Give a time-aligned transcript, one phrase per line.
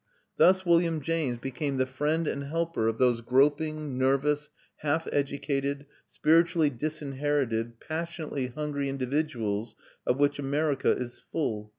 [0.37, 6.71] Thus William James became the friend and helper of those groping, nervous, half educated, spiritually
[6.71, 9.75] disinherited, passionately hungry individuals
[10.07, 11.69] of which America is full.